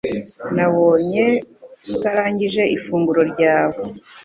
Nabonye 0.55 1.25
utarangije 1.93 2.63
ifunguro 2.75 3.21
ryawe 3.31 3.79